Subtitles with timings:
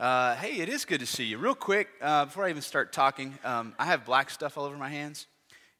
[0.00, 1.38] Uh, hey, it is good to see you.
[1.38, 4.76] Real quick, uh, before I even start talking, um, I have black stuff all over
[4.76, 5.26] my hands,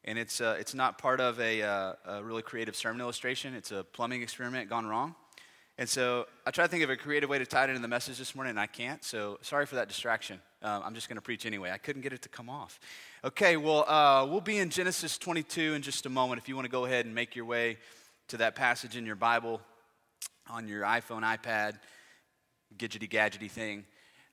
[0.03, 3.53] and it's, uh, it's not part of a, uh, a, really creative sermon illustration.
[3.53, 5.15] It's a plumbing experiment gone wrong.
[5.77, 7.87] And so I try to think of a creative way to tie it into the
[7.87, 9.01] message this morning, and I can't.
[9.05, 10.41] So sorry for that distraction.
[10.61, 11.71] Uh, I'm just going to preach anyway.
[11.71, 12.77] I couldn't get it to come off.
[13.23, 16.41] Okay, well, uh, we'll be in Genesis 22 in just a moment.
[16.41, 17.77] If you want to go ahead and make your way
[18.27, 19.61] to that passage in your Bible,
[20.49, 21.79] on your iPhone, iPad,
[22.77, 23.85] gadgety gadgety thing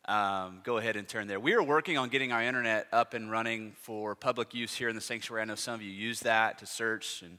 [0.07, 1.41] um, go ahead and turn there.
[1.41, 4.95] We are working on getting our internet up and running for public use here in
[4.95, 5.43] the sanctuary.
[5.43, 7.39] I know some of you use that to search, and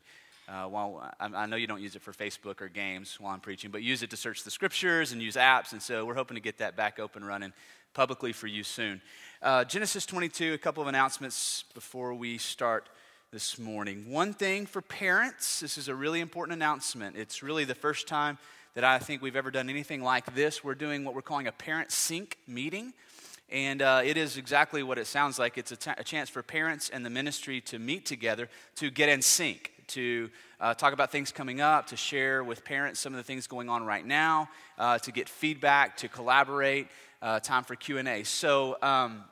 [0.50, 3.72] uh, while I, know you don't use it for Facebook or games while I'm preaching,
[3.72, 5.72] but use it to search the scriptures and use apps.
[5.72, 7.54] And so we're hoping to get that back up and running
[7.94, 9.02] publicly for you soon.
[9.41, 12.90] Uh, Genesis 22, a couple of announcements before we start
[13.32, 14.10] this morning.
[14.10, 17.16] One thing for parents, this is a really important announcement.
[17.16, 18.38] It's really the first time
[18.77, 20.63] that I think we've ever done anything like this.
[20.63, 22.94] We're doing what we're calling a parent sync meeting.
[23.49, 25.58] And uh, it is exactly what it sounds like.
[25.58, 29.10] It's a, t- a chance for parents and the ministry to meet together to get
[29.10, 30.29] in sync, to
[30.60, 33.68] uh, talk about things coming up, to share with parents some of the things going
[33.68, 36.87] on right now, uh, to get feedback, to collaborate,
[37.24, 38.21] uh, time for Q&A.
[38.26, 39.24] So um,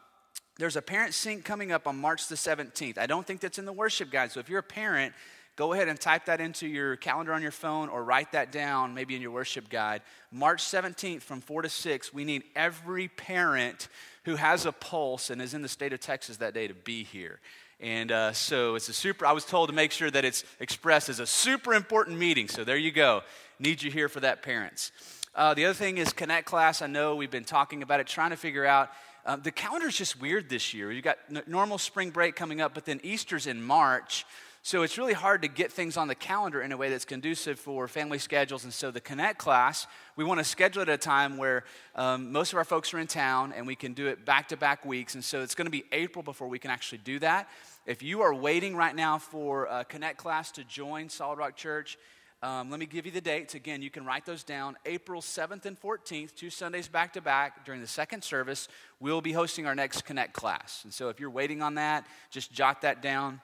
[0.58, 2.98] there's a parent sync coming up on March the 17th.
[2.98, 4.32] I don't think that's in the worship guide.
[4.32, 5.14] So if you're a parent,
[5.56, 8.94] go ahead and type that into your calendar on your phone or write that down
[8.94, 10.02] maybe in your worship guide.
[10.32, 13.88] March 17th from 4 to 6, we need every parent
[14.24, 17.04] who has a pulse and is in the state of Texas that day to be
[17.04, 17.40] here.
[17.80, 21.10] And uh, so it's a super, I was told to make sure that it's expressed
[21.10, 22.48] as a super important meeting.
[22.48, 23.22] So there you go.
[23.60, 24.92] Need you here for that, parents.
[25.34, 26.82] Uh, the other thing is Connect class.
[26.82, 28.90] I know we've been talking about it, trying to figure out.
[29.26, 30.92] Uh, the calendar's just weird this year.
[30.92, 34.26] You've got n- normal spring break coming up, but then Easter's in March.
[34.66, 37.60] So it's really hard to get things on the calendar in a way that's conducive
[37.60, 38.64] for family schedules.
[38.64, 39.86] And so the Connect class,
[40.16, 42.98] we want to schedule it at a time where um, most of our folks are
[42.98, 45.14] in town and we can do it back to back weeks.
[45.14, 47.48] And so it's going to be April before we can actually do that.
[47.86, 52.00] If you are waiting right now for a Connect class to join Solid Rock Church,
[52.42, 53.54] um, let me give you the dates.
[53.54, 54.78] Again, you can write those down.
[54.88, 58.68] April 7th and 14th, two Sundays back to back during the second service,
[59.00, 60.82] we'll be hosting our next Connect class.
[60.86, 63.42] And so if you're waiting on that, just jot that down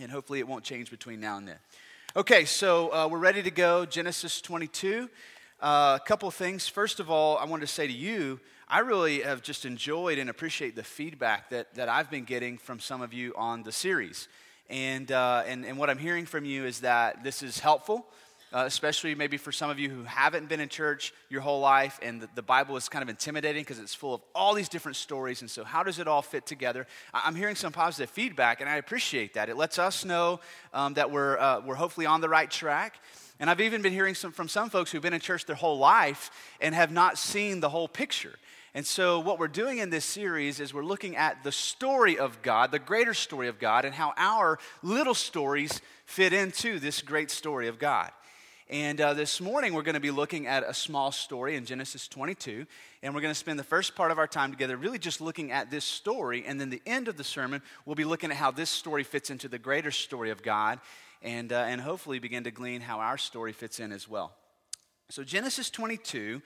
[0.00, 1.58] and hopefully it won't change between now and then.
[2.16, 3.84] Okay, so uh, we're ready to go.
[3.84, 5.08] Genesis 22.
[5.60, 6.68] Uh, a couple things.
[6.68, 10.30] First of all, I wanted to say to you, I really have just enjoyed and
[10.30, 14.28] appreciate the feedback that, that I've been getting from some of you on the series.
[14.70, 18.06] And, uh, and, and what I'm hearing from you is that this is helpful
[18.52, 21.98] uh, especially maybe for some of you who haven't been in church your whole life
[22.02, 24.96] and the, the Bible is kind of intimidating because it's full of all these different
[24.96, 25.40] stories.
[25.42, 26.86] And so, how does it all fit together?
[27.12, 29.48] I'm hearing some positive feedback, and I appreciate that.
[29.48, 30.40] It lets us know
[30.72, 33.00] um, that we're, uh, we're hopefully on the right track.
[33.40, 35.78] And I've even been hearing some, from some folks who've been in church their whole
[35.78, 36.30] life
[36.60, 38.34] and have not seen the whole picture.
[38.74, 42.42] And so, what we're doing in this series is we're looking at the story of
[42.42, 47.30] God, the greater story of God, and how our little stories fit into this great
[47.30, 48.10] story of God.
[48.70, 52.06] And uh, this morning, we're going to be looking at a small story in Genesis
[52.06, 52.66] 22.
[53.02, 55.52] And we're going to spend the first part of our time together really just looking
[55.52, 56.44] at this story.
[56.46, 59.30] And then the end of the sermon, we'll be looking at how this story fits
[59.30, 60.80] into the greater story of God.
[61.22, 64.34] And, uh, and hopefully begin to glean how our story fits in as well.
[65.08, 66.42] So, Genesis 22,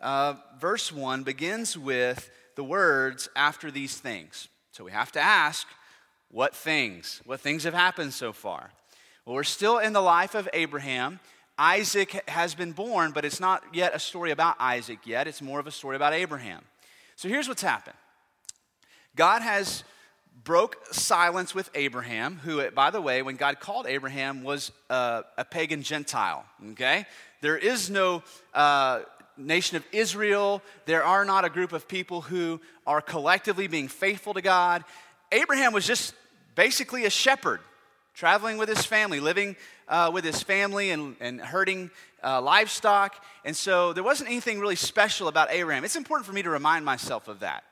[0.00, 4.46] uh, verse 1, begins with the words, after these things.
[4.70, 5.66] So, we have to ask,
[6.30, 7.20] what things?
[7.26, 8.70] What things have happened so far?
[9.26, 11.18] Well, we're still in the life of Abraham.
[11.58, 15.28] Isaac has been born, but it's not yet a story about Isaac yet.
[15.28, 16.62] It's more of a story about Abraham.
[17.16, 17.96] So here's what's happened
[19.14, 19.84] God has
[20.42, 25.44] broke silence with Abraham, who, by the way, when God called Abraham, was a, a
[25.44, 26.44] pagan Gentile.
[26.72, 27.06] Okay?
[27.40, 29.00] There is no uh,
[29.36, 34.34] nation of Israel, there are not a group of people who are collectively being faithful
[34.34, 34.84] to God.
[35.30, 36.14] Abraham was just
[36.54, 37.60] basically a shepherd
[38.14, 39.56] traveling with his family, living
[39.88, 41.90] uh, with his family and, and herding
[42.22, 43.22] uh, livestock.
[43.44, 45.84] And so there wasn't anything really special about Abraham.
[45.84, 47.64] It's important for me to remind myself of that.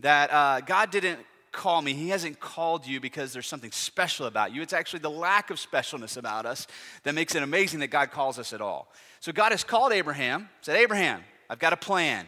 [0.00, 1.20] That uh, God didn't
[1.50, 1.94] call me.
[1.94, 4.62] He hasn't called you because there's something special about you.
[4.62, 6.66] It's actually the lack of specialness about us
[7.02, 8.92] that makes it amazing that God calls us at all.
[9.20, 12.26] So God has called Abraham, said, Abraham, I've got a plan.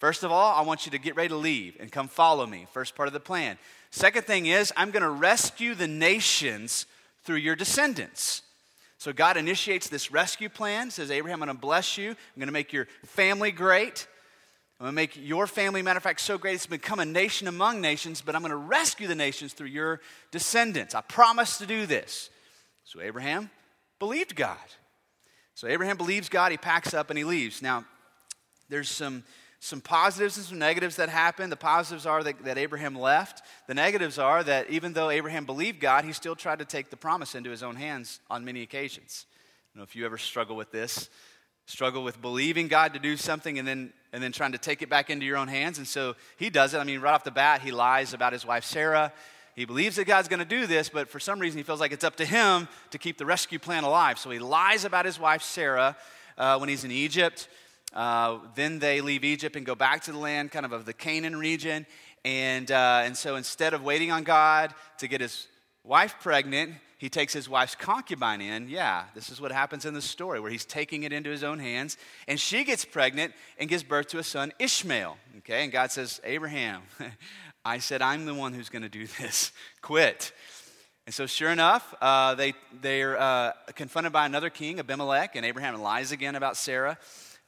[0.00, 2.66] First of all, I want you to get ready to leave and come follow me.
[2.72, 3.58] First part of the plan.
[3.90, 6.86] Second thing is, I'm going to rescue the nations
[7.22, 8.40] through your descendants.
[8.96, 12.08] So God initiates this rescue plan, says, Abraham, I'm going to bless you.
[12.08, 14.06] I'm going to make your family great.
[14.78, 17.46] I'm going to make your family, matter of fact, so great it's become a nation
[17.46, 20.00] among nations, but I'm going to rescue the nations through your
[20.30, 20.94] descendants.
[20.94, 22.30] I promise to do this.
[22.84, 23.50] So Abraham
[23.98, 24.56] believed God.
[25.54, 27.60] So Abraham believes God, he packs up and he leaves.
[27.60, 27.84] Now,
[28.70, 29.24] there's some
[29.62, 31.52] some positives and some negatives that happened.
[31.52, 33.42] The positives are that, that Abraham left.
[33.68, 36.96] The negatives are that even though Abraham believed God, he still tried to take the
[36.96, 39.26] promise into his own hands on many occasions.
[39.74, 41.10] I know if you ever struggle with this,
[41.66, 44.88] struggle with believing God to do something and then, and then trying to take it
[44.88, 45.76] back into your own hands.
[45.76, 46.78] And so he does it.
[46.78, 49.12] I mean, right off the bat, he lies about his wife Sarah.
[49.54, 51.92] He believes that God's going to do this, but for some reason he feels like
[51.92, 54.18] it's up to him to keep the rescue plan alive.
[54.18, 55.98] So he lies about his wife Sarah
[56.38, 57.46] uh, when he's in Egypt.
[57.92, 60.92] Uh, then they leave Egypt and go back to the land, kind of of the
[60.92, 61.86] Canaan region.
[62.24, 65.48] And, uh, and so instead of waiting on God to get his
[65.84, 68.68] wife pregnant, he takes his wife's concubine in.
[68.68, 71.58] Yeah, this is what happens in the story where he's taking it into his own
[71.58, 71.96] hands.
[72.28, 75.16] And she gets pregnant and gives birth to a son, Ishmael.
[75.38, 76.82] Okay, and God says, Abraham,
[77.64, 79.50] I said, I'm the one who's going to do this.
[79.80, 80.32] Quit.
[81.06, 82.52] And so, sure enough, uh, they,
[82.82, 86.98] they're uh, confronted by another king, Abimelech, and Abraham lies again about Sarah.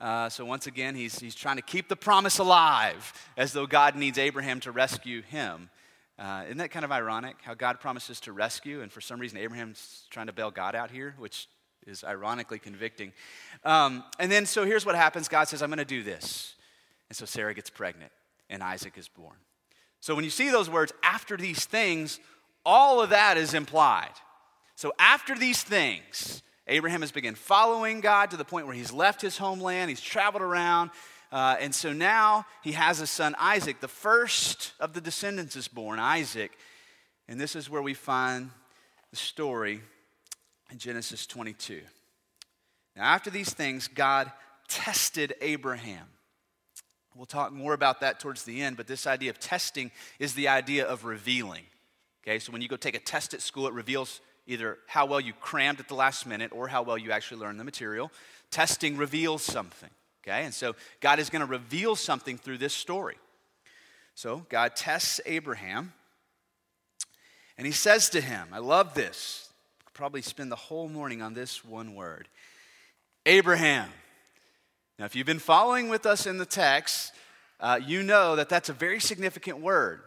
[0.02, 3.94] Uh, so once again, he's, he's trying to keep the promise alive as though God
[3.94, 5.70] needs Abraham to rescue him.
[6.19, 9.38] Uh, isn't that kind of ironic how God promises to rescue, and for some reason
[9.38, 11.46] Abraham's trying to bail God out here, which
[11.87, 13.12] is ironically convicting.
[13.64, 16.56] Um, and then, so here's what happens God says, I'm going to do this.
[17.08, 18.10] And so Sarah gets pregnant,
[18.50, 19.37] and Isaac is born.
[20.00, 22.19] So when you see those words, after these things,
[22.66, 24.14] all of that is implied.
[24.75, 29.20] So after these things, Abraham has begun following God to the point where he's left
[29.20, 30.90] his homeland, he's traveled around,
[31.32, 33.80] uh, and so now he has a son, Isaac.
[33.80, 36.52] The first of the descendants is born, Isaac.
[37.26, 38.50] And this is where we find
[39.10, 39.80] the story
[40.70, 41.80] in Genesis 22.
[42.96, 44.30] Now, after these things, God
[44.68, 46.06] tested Abraham.
[47.14, 50.48] We'll talk more about that towards the end, but this idea of testing is the
[50.48, 51.64] idea of revealing.
[52.22, 55.20] Okay, so when you go take a test at school, it reveals either how well
[55.20, 58.10] you crammed at the last minute or how well you actually learned the material.
[58.50, 59.90] Testing reveals something,
[60.22, 60.44] okay?
[60.44, 63.16] And so God is going to reveal something through this story.
[64.14, 65.92] So God tests Abraham,
[67.56, 69.48] and he says to him, I love this.
[69.86, 72.28] Could probably spend the whole morning on this one word
[73.24, 73.88] Abraham.
[74.98, 77.12] Now, if you've been following with us in the text,
[77.60, 80.00] uh, you know that that's a very significant word.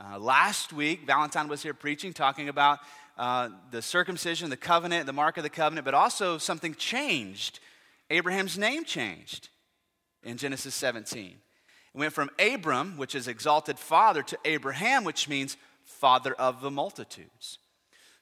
[0.00, 2.78] Uh, last week, Valentine was here preaching, talking about
[3.18, 7.58] uh, the circumcision, the covenant, the mark of the covenant, but also something changed.
[8.10, 9.48] Abraham's name changed
[10.22, 11.26] in Genesis 17.
[11.94, 16.70] It went from Abram, which is exalted father, to Abraham, which means father of the
[16.70, 17.58] multitudes.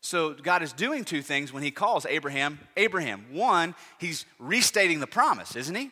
[0.00, 3.26] So God is doing two things when he calls Abraham Abraham.
[3.32, 5.90] One, he's restating the promise, isn't he?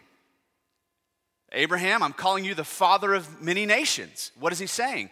[1.53, 4.33] Abraham, I'm calling you the father of many nations.
[4.39, 5.11] What is he saying?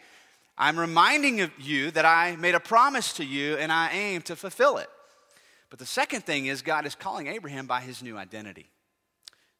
[0.56, 4.76] I'm reminding you that I made a promise to you and I aim to fulfill
[4.76, 4.88] it.
[5.70, 8.66] But the second thing is, God is calling Abraham by his new identity.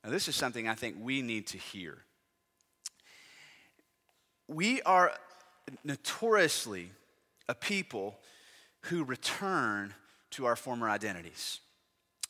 [0.05, 1.99] Now, this is something I think we need to hear.
[4.49, 5.13] We are
[5.85, 6.91] notoriously
[7.49, 8.19] a people
[8.83, 9.95] who return
[10.33, 11.61] to our former identities.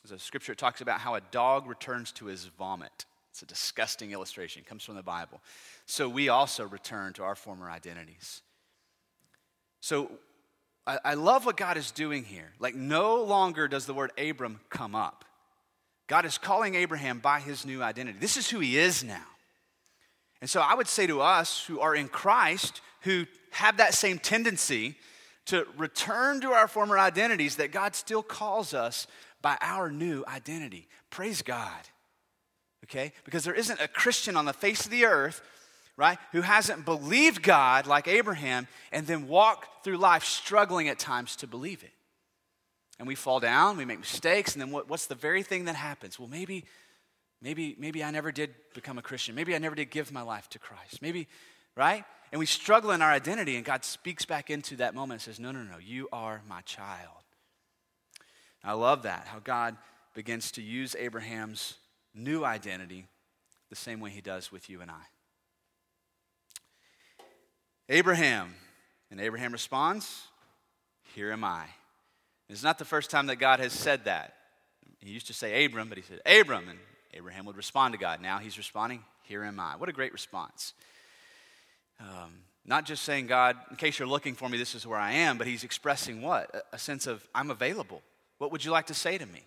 [0.03, 3.05] There's a scripture talks about how a dog returns to his vomit.
[3.31, 5.41] It's a disgusting illustration, it comes from the Bible.
[5.85, 8.41] So we also return to our former identities.
[9.83, 10.09] So
[10.87, 12.53] I, I love what God is doing here.
[12.57, 15.25] Like, no longer does the word Abram come up.
[16.07, 18.17] God is calling Abraham by his new identity.
[18.17, 19.25] This is who he is now.
[20.39, 24.19] And so I would say to us who are in Christ, who have that same
[24.19, 24.95] tendency
[25.47, 29.05] to return to our former identities, that God still calls us
[29.41, 30.87] by our new identity.
[31.09, 31.89] Praise God.
[32.85, 33.11] Okay?
[33.25, 35.41] Because there isn't a Christian on the face of the earth
[35.97, 41.35] right, who hasn't believed God like Abraham and then walk through life struggling at times
[41.37, 41.91] to believe it.
[42.99, 45.75] And we fall down, we make mistakes, and then what, what's the very thing that
[45.75, 46.19] happens?
[46.19, 46.65] Well, maybe,
[47.41, 49.35] maybe, maybe I never did become a Christian.
[49.35, 51.01] Maybe I never did give my life to Christ.
[51.01, 51.27] Maybe,
[51.75, 52.05] right?
[52.31, 55.39] And we struggle in our identity, and God speaks back into that moment and says,
[55.39, 57.23] No, no, no, you are my child.
[58.63, 59.75] I love that, how God
[60.13, 61.75] begins to use Abraham's
[62.15, 63.07] new identity
[63.69, 65.12] the same way he does with you and I.
[67.89, 68.55] Abraham.
[69.11, 70.23] And Abraham responds,
[71.13, 71.65] Here am I.
[72.49, 74.33] It's not the first time that God has said that.
[74.99, 76.79] He used to say Abram, but he said Abram, and
[77.13, 78.21] Abraham would respond to God.
[78.21, 79.75] Now he's responding, Here am I.
[79.75, 80.73] What a great response.
[81.99, 85.11] Um, not just saying, God, in case you're looking for me, this is where I
[85.11, 86.49] am, but he's expressing what?
[86.53, 88.01] A, a sense of, I'm available.
[88.37, 89.43] What would you like to say to me?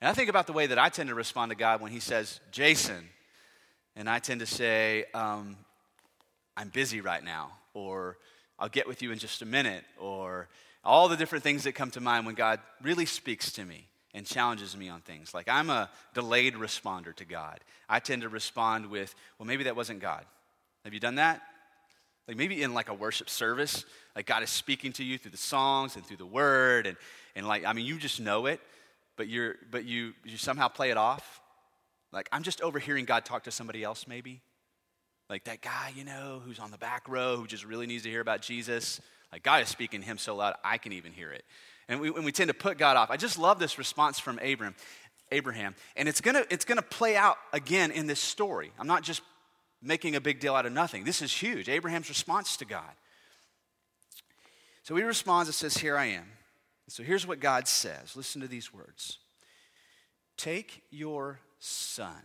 [0.00, 2.00] And I think about the way that I tend to respond to God when he
[2.00, 3.08] says, Jason.
[3.94, 5.56] And I tend to say, um,
[6.56, 8.16] I'm busy right now, or
[8.58, 10.48] I'll get with you in just a minute, or
[10.84, 13.88] all the different things that come to mind when God really speaks to me.
[14.14, 15.34] and challenges me on things.
[15.34, 17.60] Like I'm a delayed responder to God.
[17.88, 20.24] I tend to respond with, well, maybe that wasn't God.
[20.84, 21.42] Have you done that?
[22.28, 23.84] Like maybe in like a worship service,
[24.16, 26.96] like God is speaking to you through the songs and through the word and,
[27.34, 28.60] and like, I mean, you just know it,
[29.16, 31.40] but you're but you you somehow play it off.
[32.12, 34.40] Like I'm just overhearing God talk to somebody else, maybe.
[35.34, 38.08] Like that guy, you know, who's on the back row who just really needs to
[38.08, 39.00] hear about Jesus.
[39.32, 41.44] Like God is speaking to him so loud I can even hear it.
[41.88, 43.10] And we, and we tend to put God off.
[43.10, 44.76] I just love this response from Abraham.
[45.32, 45.74] Abraham.
[45.96, 48.70] And it's gonna, it's gonna play out again in this story.
[48.78, 49.22] I'm not just
[49.82, 51.02] making a big deal out of nothing.
[51.02, 51.68] This is huge.
[51.68, 52.94] Abraham's response to God.
[54.84, 56.30] So he responds and says, Here I am.
[56.86, 58.14] So here's what God says.
[58.14, 59.18] Listen to these words
[60.36, 62.22] Take your son.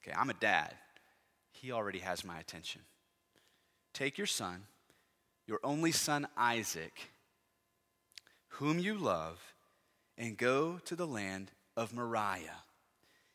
[0.00, 0.76] Okay, I'm a dad.
[1.60, 2.82] He already has my attention.
[3.92, 4.62] Take your son,
[5.46, 7.10] your only son Isaac,
[8.48, 9.54] whom you love,
[10.16, 12.62] and go to the land of Moriah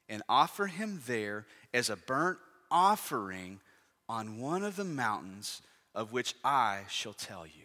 [0.07, 2.37] and offer him there as a burnt
[2.69, 3.59] offering
[4.07, 5.61] on one of the mountains
[5.95, 7.63] of which I shall tell you.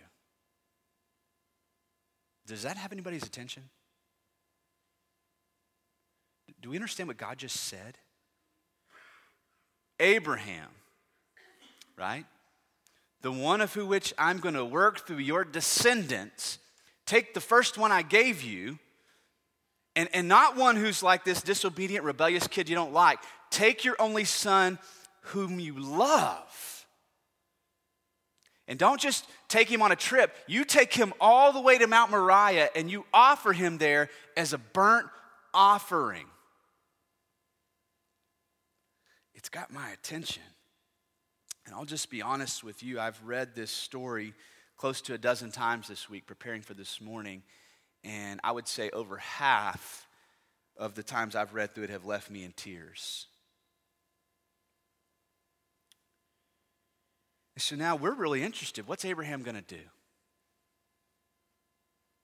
[2.46, 3.64] Does that have anybody's attention?
[6.60, 7.98] Do we understand what God just said?
[10.00, 10.68] Abraham,
[11.96, 12.24] right?
[13.22, 16.58] The one of which I'm going to work through your descendants,
[17.06, 18.78] take the first one I gave you,
[19.96, 23.18] and, and not one who's like this disobedient, rebellious kid you don't like.
[23.50, 24.78] Take your only son
[25.22, 26.86] whom you love.
[28.68, 30.36] And don't just take him on a trip.
[30.46, 34.52] You take him all the way to Mount Moriah and you offer him there as
[34.52, 35.06] a burnt
[35.54, 36.26] offering.
[39.48, 40.42] It's got my attention.
[41.64, 44.34] And I'll just be honest with you, I've read this story
[44.76, 47.42] close to a dozen times this week preparing for this morning.
[48.04, 50.06] And I would say over half
[50.76, 53.24] of the times I've read through it have left me in tears.
[57.56, 58.86] So now we're really interested.
[58.86, 59.80] What's Abraham going to do?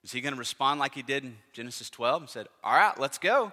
[0.03, 3.01] Is he going to respond like he did in Genesis 12 and said, All right,
[3.01, 3.51] let's go?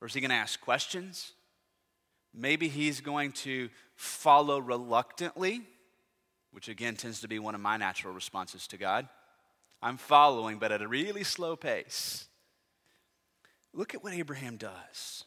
[0.00, 1.32] Or is he going to ask questions?
[2.36, 5.62] Maybe he's going to follow reluctantly,
[6.52, 9.08] which again tends to be one of my natural responses to God.
[9.82, 12.28] I'm following, but at a really slow pace.
[13.72, 15.24] Look at what Abraham does.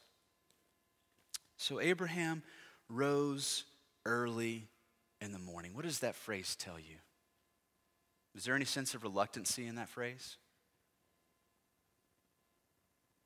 [1.58, 2.44] So, Abraham
[2.88, 3.66] rose
[4.06, 4.68] early
[5.22, 5.74] in the morning.
[5.74, 6.96] What does that phrase tell you?
[8.36, 10.38] Is there any sense of reluctancy in that phrase?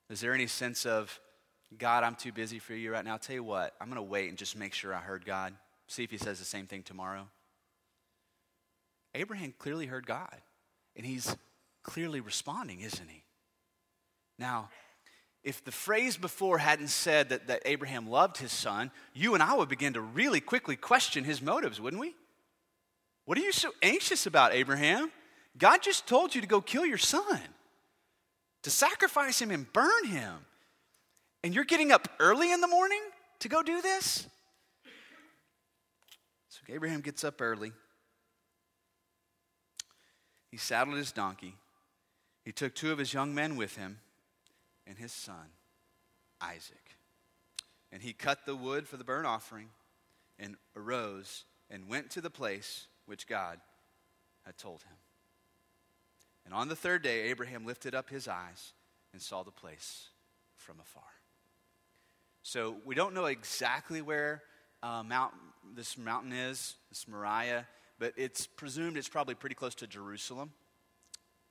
[0.09, 1.19] Is there any sense of,
[1.77, 3.13] God, I'm too busy for you right now?
[3.13, 5.53] I'll tell you what, I'm going to wait and just make sure I heard God.
[5.87, 7.27] See if he says the same thing tomorrow.
[9.15, 10.35] Abraham clearly heard God.
[10.95, 11.35] And he's
[11.83, 13.23] clearly responding, isn't he?
[14.39, 14.69] Now,
[15.43, 19.55] if the phrase before hadn't said that, that Abraham loved his son, you and I
[19.55, 22.15] would begin to really quickly question his motives, wouldn't we?
[23.25, 25.11] What are you so anxious about, Abraham?
[25.57, 27.41] God just told you to go kill your son,
[28.63, 30.33] to sacrifice him and burn him.
[31.43, 33.01] And you're getting up early in the morning
[33.39, 34.27] to go do this?
[36.49, 37.73] So Abraham gets up early.
[40.49, 41.55] He saddled his donkey.
[42.45, 43.99] He took two of his young men with him
[44.85, 45.49] and his son,
[46.41, 46.97] Isaac.
[47.91, 49.69] And he cut the wood for the burnt offering
[50.39, 53.59] and arose and went to the place which God
[54.45, 54.97] had told him.
[56.45, 58.73] And on the third day, Abraham lifted up his eyes
[59.11, 60.09] and saw the place
[60.57, 61.12] from afar.
[62.43, 64.43] So we don't know exactly where
[64.83, 65.33] uh, Mount,
[65.75, 67.65] this mountain is, this Moriah
[67.99, 70.51] but it's presumed it's probably pretty close to Jerusalem.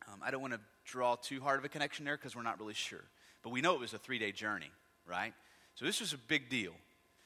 [0.07, 2.59] Um, I don't want to draw too hard of a connection there because we're not
[2.59, 3.05] really sure.
[3.43, 4.71] But we know it was a three day journey,
[5.07, 5.33] right?
[5.77, 6.73] So this was a big deal.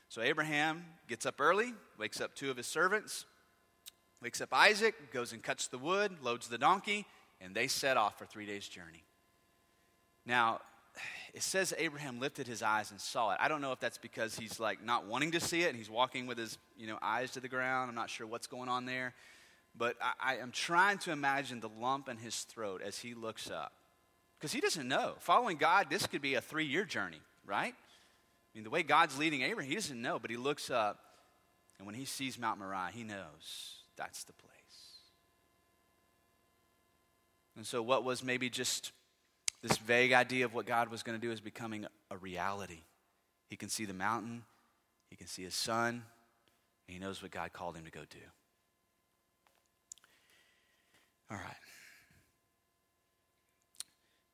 [0.08, 3.24] So Abraham gets up early, wakes up two of his servants,
[4.22, 7.04] wakes up Isaac, goes and cuts the wood, loads the donkey,
[7.40, 9.02] and they set off for three days' journey.
[10.24, 10.60] Now,
[11.34, 13.38] it says Abraham lifted his eyes and saw it.
[13.40, 15.90] I don't know if that's because he's like not wanting to see it and he's
[15.90, 17.88] walking with his you know eyes to the ground.
[17.88, 19.14] I'm not sure what's going on there,
[19.76, 23.50] but I, I am trying to imagine the lump in his throat as he looks
[23.50, 23.72] up
[24.38, 25.14] because he doesn't know.
[25.18, 27.74] Following God, this could be a three year journey, right?
[27.74, 30.98] I mean, the way God's leading Abraham, he doesn't know, but he looks up,
[31.78, 34.52] and when he sees Mount Moriah, he knows that's the place.
[37.56, 38.92] And so, what was maybe just
[39.62, 42.82] this vague idea of what God was going to do is becoming a reality.
[43.48, 44.42] He can see the mountain,
[45.10, 46.02] he can see his son,
[46.86, 48.18] and he knows what God called him to go do.
[51.30, 51.56] All right.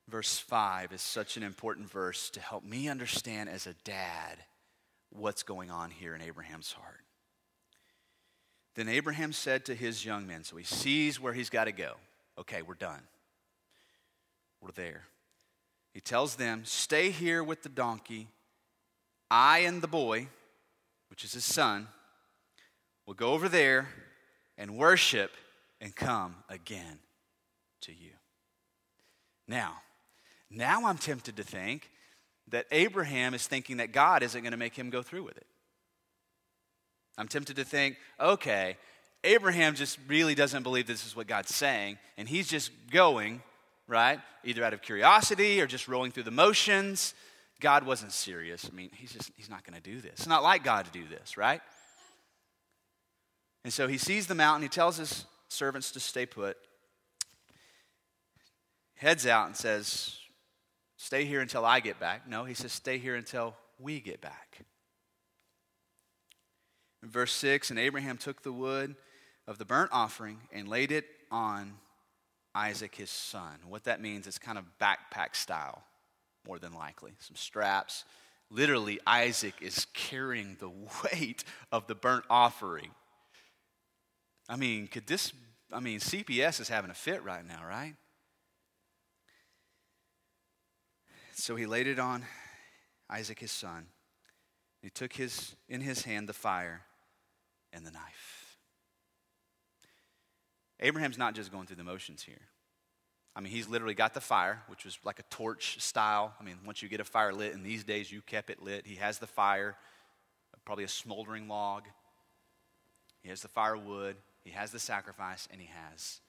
[0.09, 4.37] verse 5 is such an important verse to help me understand as a dad
[5.09, 7.01] what's going on here in Abraham's heart.
[8.75, 11.95] Then Abraham said to his young men, so he sees where he's got to go.
[12.39, 13.01] Okay, we're done.
[14.63, 15.03] We're there.
[15.93, 18.29] He tells them, Stay here with the donkey.
[19.31, 20.29] I and the boy,
[21.11, 21.89] which is his son,
[23.07, 23.89] will go over there
[24.57, 25.33] and worship
[25.81, 27.01] and come again
[27.83, 28.13] to you.
[29.49, 29.79] Now,
[30.51, 31.91] now I'm tempted to think
[32.49, 35.47] that Abraham is thinking that God isn't going to make him go through with it.
[37.19, 38.77] I'm tempted to think, okay,
[39.25, 43.43] Abraham just really doesn't believe this is what God's saying, and he's just going,
[43.93, 44.19] right?
[44.43, 47.15] Either out of curiosity or just rolling through the motions.
[47.61, 48.69] God wasn't serious.
[48.69, 50.13] I mean, he's just he's not going to do this.
[50.15, 51.61] It's not like God to do this, right?
[53.63, 56.57] And so he sees the mountain, he tells his servants to stay put.
[58.95, 60.17] Heads out and says,
[60.97, 62.29] Stay here until I get back.
[62.29, 64.59] No, he says, Stay here until we get back.
[67.03, 68.97] In verse 6 And Abraham took the wood
[69.47, 71.75] of the burnt offering and laid it on
[72.55, 73.59] Isaac his son.
[73.69, 75.83] What that means is kind of backpack style,
[76.47, 77.13] more than likely.
[77.19, 78.05] Some straps.
[78.51, 80.71] Literally, Isaac is carrying the
[81.05, 82.91] weight of the burnt offering.
[84.49, 85.33] I mean, could this,
[85.73, 87.95] I mean, CPS is having a fit right now, right?
[91.35, 92.25] So he laid it on
[93.09, 93.87] Isaac his son.
[94.83, 96.83] He took his, in his hand the fire
[97.73, 98.42] and the knife.
[100.83, 102.49] Abraham's not just going through the motions here.
[103.35, 106.35] I mean, he's literally got the fire, which was like a torch style.
[106.39, 108.87] I mean, once you get a fire lit, in these days you kept it lit.
[108.87, 109.77] He has the fire,
[110.65, 111.85] probably a smoldering log.
[113.23, 116.21] He has the firewood, he has the sacrifice, and he has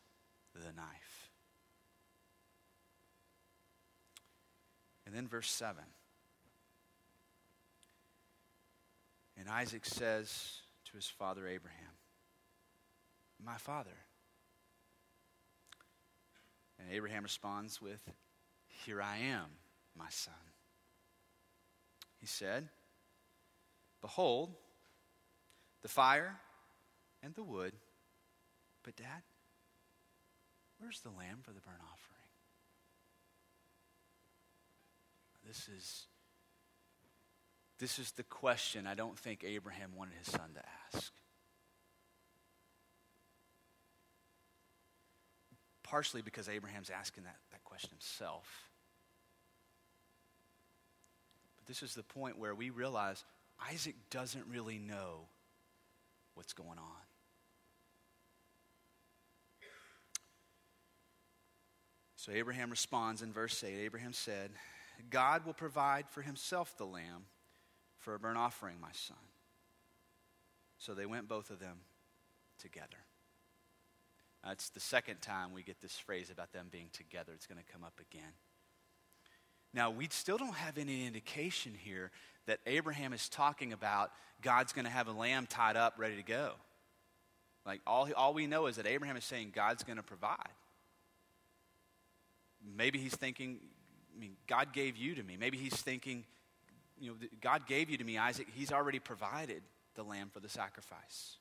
[0.53, 1.29] the knife.
[5.05, 5.83] And then verse 7.
[9.35, 11.97] And Isaac says to his father Abraham,
[13.43, 13.97] My father.
[16.79, 18.01] And Abraham responds with,
[18.85, 19.45] Here I am,
[19.97, 20.33] my son.
[22.19, 22.69] He said,
[24.01, 24.55] Behold,
[25.81, 26.39] the fire
[27.21, 27.73] and the wood
[28.83, 29.23] but, Dad,
[30.77, 32.19] where's the lamb for the burnt offering?
[35.47, 36.05] This is,
[37.79, 40.61] this is the question I don't think Abraham wanted his son to
[40.93, 41.11] ask.
[45.93, 48.63] Partially because Abraham's asking that, that question himself.
[51.55, 53.23] But this is the point where we realize
[53.71, 55.27] Isaac doesn't really know
[56.33, 57.03] what's going on.
[62.15, 64.49] So Abraham responds in verse 8 Abraham said,
[65.11, 67.25] God will provide for himself the lamb
[67.99, 69.17] for a burnt offering, my son.
[70.79, 71.81] So they went both of them
[72.57, 72.97] together.
[74.43, 77.31] Uh, That's the second time we get this phrase about them being together.
[77.33, 78.31] It's going to come up again.
[79.73, 82.11] Now, we still don't have any indication here
[82.45, 86.23] that Abraham is talking about God's going to have a lamb tied up, ready to
[86.23, 86.51] go.
[87.65, 90.37] Like, all, all we know is that Abraham is saying God's going to provide.
[92.77, 93.59] Maybe he's thinking,
[94.15, 95.37] I mean, God gave you to me.
[95.39, 96.25] Maybe he's thinking,
[96.99, 98.47] you know, God gave you to me, Isaac.
[98.53, 99.63] He's already provided
[99.95, 101.37] the lamb for the sacrifice.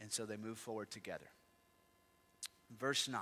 [0.00, 1.26] And so they move forward together.
[2.78, 3.20] Verse 9.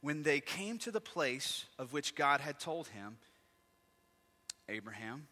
[0.00, 3.16] When they came to the place of which God had told him,
[4.68, 5.26] Abraham,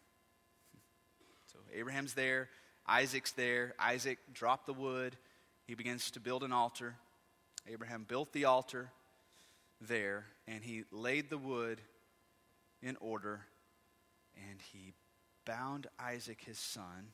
[1.53, 2.49] so Abraham's there,
[2.87, 3.75] Isaac's there.
[3.79, 5.17] Isaac dropped the wood.
[5.67, 6.97] He begins to build an altar.
[7.67, 8.91] Abraham built the altar
[9.81, 11.81] there, and he laid the wood
[12.83, 13.47] in order,
[14.51, 14.93] and he
[15.47, 17.09] bound Isaac his son,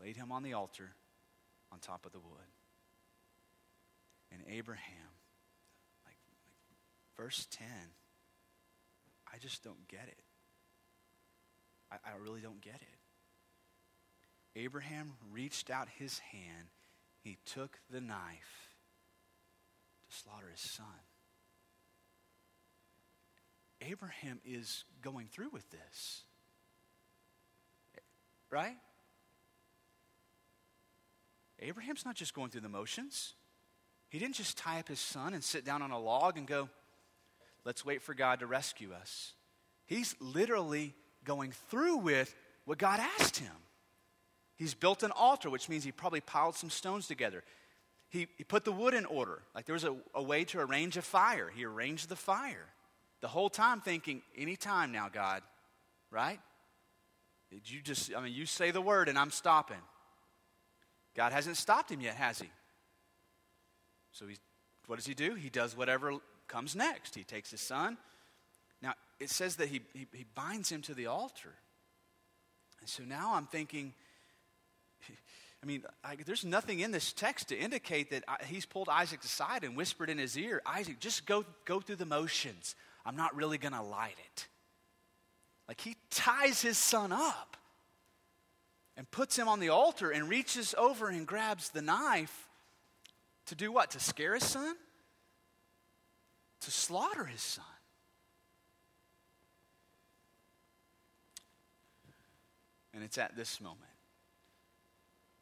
[0.00, 0.90] laid him on the altar
[1.72, 2.50] on top of the wood.
[4.32, 5.10] And Abraham,
[6.04, 6.16] like,
[6.68, 6.78] like
[7.16, 7.66] verse 10,
[9.32, 10.18] I just don't get it.
[11.90, 12.98] I, I really don't get it.
[14.58, 16.68] Abraham reached out his hand
[17.26, 18.76] he took the knife
[20.08, 20.86] to slaughter his son.
[23.82, 26.22] Abraham is going through with this.
[28.48, 28.76] Right?
[31.60, 33.34] Abraham's not just going through the motions.
[34.08, 36.68] He didn't just tie up his son and sit down on a log and go,
[37.64, 39.32] let's wait for God to rescue us.
[39.86, 43.52] He's literally going through with what God asked him.
[44.56, 47.42] He's built an altar, which means he probably piled some stones together.
[48.08, 49.42] he, he put the wood in order.
[49.54, 51.50] Like there was a, a way to arrange a fire.
[51.54, 52.66] He arranged the fire.
[53.20, 55.42] The whole time thinking, anytime now, God,
[56.10, 56.40] right?
[57.50, 59.80] Did you just, I mean, you say the word and I'm stopping.
[61.16, 62.50] God hasn't stopped him yet, has he?
[64.12, 64.38] So he's,
[64.86, 65.34] what does he do?
[65.34, 66.12] He does whatever
[66.46, 67.14] comes next.
[67.14, 67.96] He takes his son.
[68.82, 71.54] Now, it says that he, he, he binds him to the altar.
[72.80, 73.94] And so now I'm thinking,
[75.62, 79.24] I mean, I, there's nothing in this text to indicate that I, he's pulled Isaac
[79.24, 82.74] aside and whispered in his ear, Isaac, just go, go through the motions.
[83.04, 84.46] I'm not really going to light it.
[85.66, 87.56] Like he ties his son up
[88.96, 92.48] and puts him on the altar and reaches over and grabs the knife
[93.46, 93.90] to do what?
[93.92, 94.74] To scare his son?
[96.60, 97.64] To slaughter his son.
[102.94, 103.82] And it's at this moment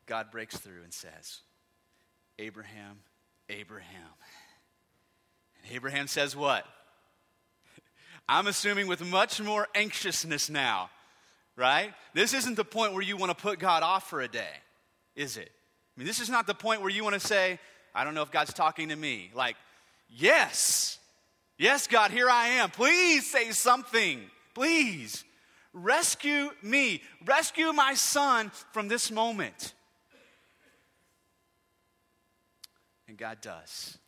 [0.06, 1.40] God breaks through and says,
[2.38, 2.98] Abraham,
[3.48, 4.10] Abraham.
[5.62, 6.66] And Abraham says, What?
[8.28, 10.90] I'm assuming with much more anxiousness now,
[11.56, 11.92] right?
[12.12, 14.54] This isn't the point where you want to put God off for a day,
[15.14, 15.50] is it?
[15.96, 17.58] I mean, this is not the point where you want to say,
[17.94, 19.30] I don't know if God's talking to me.
[19.34, 19.56] Like,
[20.08, 20.98] yes,
[21.56, 22.70] yes, God, here I am.
[22.70, 24.20] Please say something.
[24.54, 25.24] Please
[25.72, 29.74] rescue me, rescue my son from this moment.
[33.06, 33.98] And God does.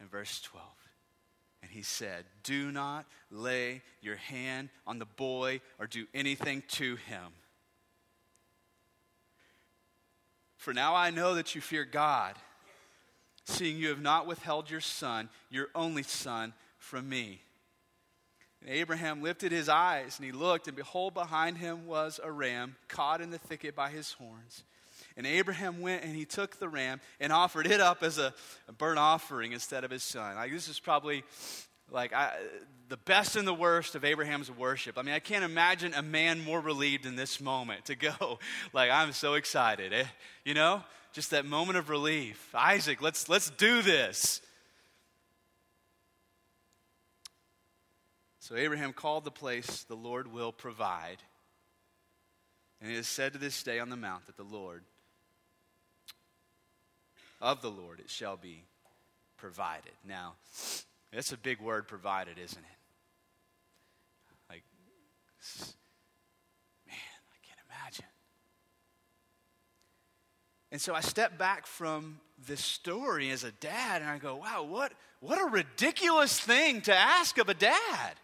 [0.00, 0.73] In verse 12.
[1.74, 7.32] He said, Do not lay your hand on the boy or do anything to him.
[10.56, 12.36] For now I know that you fear God,
[13.44, 17.40] seeing you have not withheld your son, your only son, from me.
[18.60, 22.76] And Abraham lifted his eyes and he looked, and behold, behind him was a ram
[22.86, 24.62] caught in the thicket by his horns.
[25.16, 28.34] And Abraham went and he took the ram and offered it up as a,
[28.78, 30.34] burnt offering instead of his son.
[30.34, 31.22] Like, this is probably
[31.90, 32.32] like I,
[32.88, 34.98] the best and the worst of Abraham's worship.
[34.98, 38.38] I mean, I can't imagine a man more relieved in this moment to go,
[38.72, 39.92] like, I'm so excited.
[39.92, 40.04] Eh?
[40.44, 42.52] You know, just that moment of relief.
[42.54, 44.40] Isaac, let's, let's do this.
[48.40, 51.16] So Abraham called the place, the Lord will provide.
[52.82, 54.82] And it is said to this day on the mount that the Lord
[57.44, 58.64] of the Lord it shall be
[59.36, 59.92] provided.
[60.08, 60.32] Now,
[61.12, 62.78] that's a big word, provided, isn't it?
[64.48, 64.62] Like,
[66.86, 68.06] man, I can't imagine.
[70.72, 74.62] And so I step back from this story as a dad and I go, wow,
[74.62, 78.14] what, what a ridiculous thing to ask of a dad.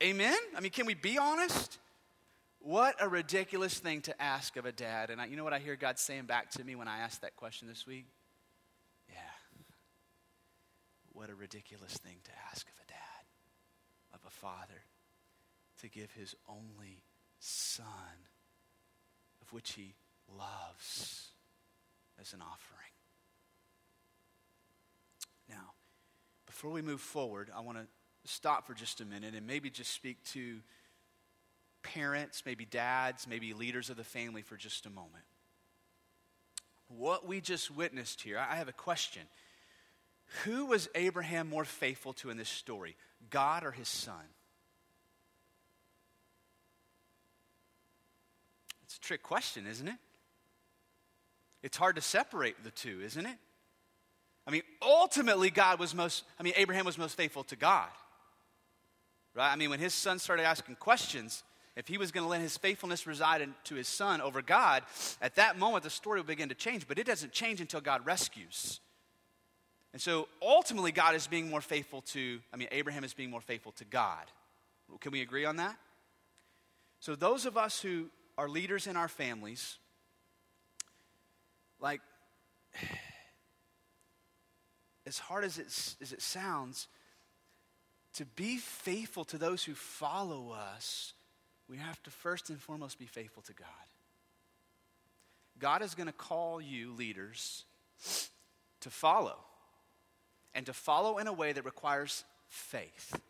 [0.00, 0.38] Amen?
[0.56, 1.78] I mean, can we be honest?
[2.68, 5.08] What a ridiculous thing to ask of a dad.
[5.08, 7.22] And I, you know what I hear God saying back to me when I asked
[7.22, 8.04] that question this week?
[9.08, 9.14] Yeah.
[11.14, 13.24] What a ridiculous thing to ask of a dad,
[14.12, 14.82] of a father,
[15.80, 17.00] to give his only
[17.38, 17.86] son,
[19.40, 19.94] of which he
[20.38, 21.28] loves,
[22.20, 22.92] as an offering.
[25.48, 25.72] Now,
[26.44, 27.86] before we move forward, I want to
[28.30, 30.58] stop for just a minute and maybe just speak to
[31.94, 35.24] parents, maybe dads, maybe leaders of the family for just a moment.
[36.88, 39.22] What we just witnessed here, I have a question.
[40.44, 42.96] Who was Abraham more faithful to in this story,
[43.30, 44.14] God or his son?
[48.84, 49.98] It's a trick question, isn't it?
[51.62, 53.36] It's hard to separate the two, isn't it?
[54.46, 57.88] I mean, ultimately, God was most, I mean, Abraham was most faithful to God.
[59.34, 59.52] Right?
[59.52, 61.42] I mean, when his son started asking questions,
[61.78, 64.82] if he was going to let his faithfulness reside in, to his son over God,
[65.22, 66.88] at that moment the story would begin to change.
[66.88, 68.80] But it doesn't change until God rescues.
[69.92, 73.40] And so ultimately, God is being more faithful to, I mean, Abraham is being more
[73.40, 74.26] faithful to God.
[75.00, 75.76] Can we agree on that?
[77.00, 79.78] So, those of us who are leaders in our families,
[81.80, 82.00] like,
[85.06, 85.66] as hard as it,
[86.02, 86.88] as it sounds,
[88.14, 91.14] to be faithful to those who follow us
[91.68, 93.68] we have to first and foremost be faithful to God.
[95.58, 97.64] God is going to call you, leaders,
[98.80, 99.36] to follow,
[100.54, 103.20] and to follow in a way that requires faith.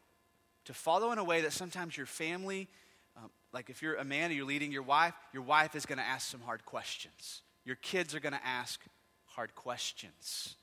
[0.67, 2.69] To follow in a way that sometimes your family,
[3.17, 5.99] um, like if you're a man and you're leading your wife, your wife is going
[5.99, 7.43] to ask some hard questions.
[7.65, 8.81] Your kids are going to ask
[9.25, 10.57] hard questions.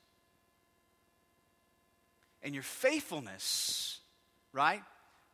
[2.43, 3.99] And your faithfulness,
[4.53, 4.83] right,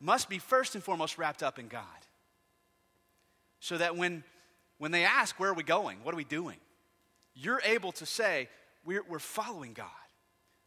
[0.00, 1.84] must be first and foremost wrapped up in God
[3.62, 4.24] so that when,
[4.78, 5.98] when they ask, Where are we going?
[6.02, 6.56] What are we doing?
[7.32, 8.48] You're able to say,
[8.84, 9.86] we're, we're following God.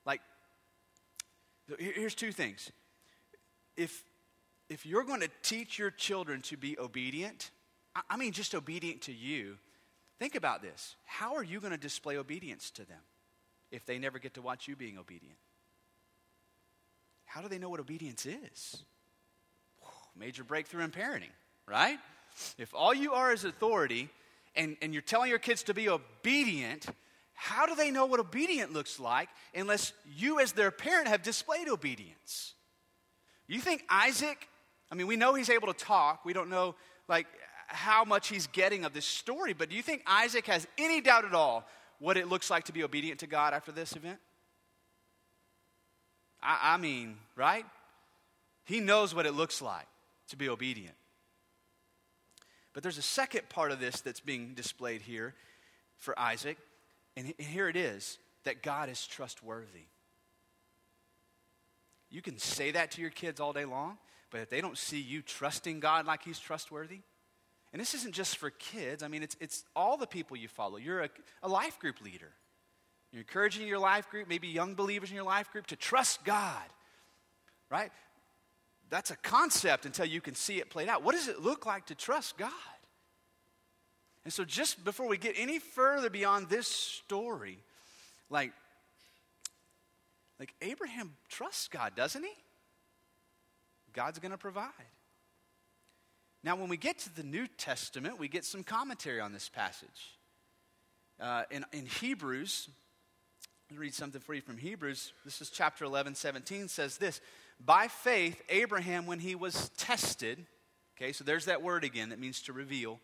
[0.05, 0.21] Like,
[1.77, 2.71] here's two things.
[3.75, 4.03] If,
[4.69, 7.51] if you're going to teach your children to be obedient,
[8.09, 9.57] I mean just obedient to you,
[10.17, 10.95] think about this.
[11.03, 13.01] How are you going to display obedience to them
[13.71, 15.37] if they never get to watch you being obedient?
[17.25, 18.83] How do they know what obedience is?
[20.17, 21.33] Major breakthrough in parenting,
[21.67, 21.99] right?
[22.57, 24.09] If all you are is authority
[24.55, 26.85] and, and you're telling your kids to be obedient,
[27.33, 31.67] how do they know what obedient looks like unless you, as their parent, have displayed
[31.67, 32.53] obedience?
[33.47, 34.47] You think Isaac,
[34.91, 36.25] I mean, we know he's able to talk.
[36.25, 36.75] We don't know,
[37.07, 37.27] like,
[37.67, 41.25] how much he's getting of this story, but do you think Isaac has any doubt
[41.25, 41.67] at all
[41.99, 44.19] what it looks like to be obedient to God after this event?
[46.41, 47.65] I, I mean, right?
[48.65, 49.87] He knows what it looks like
[50.29, 50.95] to be obedient.
[52.75, 55.33] But there's a second part of this that's being displayed here
[55.97, 56.57] for Isaac,
[57.15, 59.87] and here it is that God is trustworthy.
[62.11, 63.97] You can say that to your kids all day long,
[64.29, 66.99] but if they don't see you trusting God like He's trustworthy,
[67.71, 70.75] and this isn't just for kids, I mean, it's, it's all the people you follow.
[70.75, 71.09] You're a,
[71.43, 72.31] a life group leader.
[73.13, 76.63] You're encouraging your life group, maybe young believers in your life group, to trust God,
[77.71, 77.91] right?
[78.89, 81.03] That's a concept until you can see it played out.
[81.03, 82.51] What does it look like to trust God?
[84.23, 87.59] And so, just before we get any further beyond this story,
[88.29, 88.51] like,
[90.39, 92.33] like Abraham trusts God, doesn't he?
[93.93, 94.71] God's going to provide.
[96.43, 100.17] Now, when we get to the New Testament, we get some commentary on this passage.
[101.19, 102.69] Uh, in, in Hebrews,
[103.73, 105.11] read something for you from Hebrews.
[105.23, 107.19] This is chapter 11, 17, says this
[107.63, 110.45] By faith, Abraham, when he was tested,
[110.95, 112.99] okay, so there's that word again that means to reveal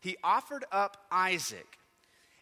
[0.00, 1.78] he offered up Isaac.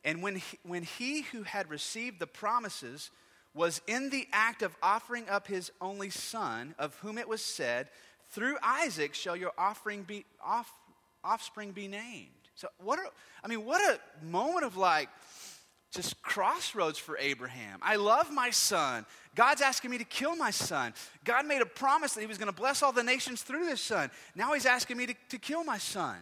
[0.05, 3.11] And when he, when he who had received the promises
[3.55, 7.89] was in the act of offering up his only son, of whom it was said,
[8.33, 10.71] Through Isaac shall your offering be, off,
[11.23, 12.29] offspring be named.
[12.57, 13.05] So, what a,
[13.43, 15.09] I mean, what a moment of like
[15.95, 17.79] just crossroads for Abraham.
[17.83, 19.07] I love my son.
[19.35, 20.95] God's asking me to kill my son.
[21.25, 23.81] God made a promise that he was going to bless all the nations through this
[23.81, 24.11] son.
[24.35, 26.17] Now he's asking me to, to kill my son.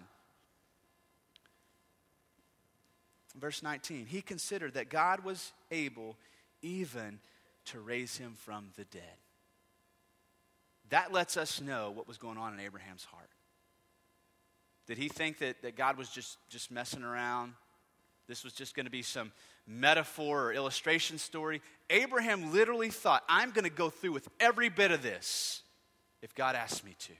[3.38, 6.16] Verse 19, he considered that God was able
[6.60, 7.18] even
[7.66, 9.02] to raise him from the dead.
[10.90, 13.30] That lets us know what was going on in Abraham's heart.
[14.86, 17.54] Did he think that, that God was just, just messing around?
[18.28, 19.32] This was just going to be some
[19.66, 21.60] metaphor or illustration story.
[21.90, 25.62] Abraham literally thought, I'm going to go through with every bit of this
[26.22, 27.12] if God asks me to.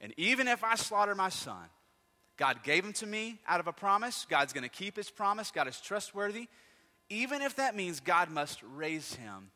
[0.00, 1.70] And even if I slaughter my son,
[2.36, 4.26] God gave him to me out of a promise.
[4.28, 5.50] God's going to keep his promise.
[5.50, 6.48] God is trustworthy,
[7.08, 9.50] even if that means God must raise him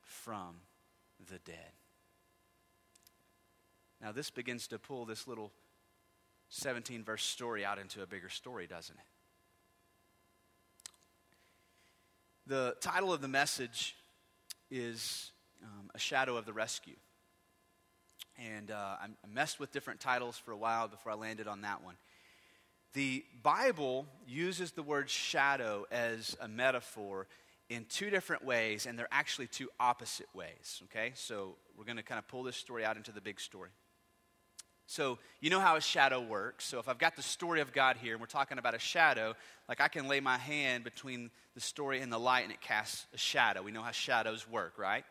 [0.00, 0.56] from
[1.30, 1.72] the dead.
[4.00, 5.52] Now, this begins to pull this little
[6.48, 9.11] 17 verse story out into a bigger story, doesn't it?
[12.48, 13.94] The title of the message
[14.68, 15.30] is
[15.62, 16.96] um, A Shadow of the Rescue.
[18.36, 21.84] And uh, I messed with different titles for a while before I landed on that
[21.84, 21.94] one.
[22.94, 27.28] The Bible uses the word shadow as a metaphor
[27.70, 31.12] in two different ways, and they're actually two opposite ways, okay?
[31.14, 33.70] So we're going to kind of pull this story out into the big story.
[34.86, 36.64] So, you know how a shadow works.
[36.64, 39.34] So, if I've got the story of God here and we're talking about a shadow,
[39.68, 43.06] like I can lay my hand between the story and the light and it casts
[43.14, 43.62] a shadow.
[43.62, 45.04] We know how shadows work, right?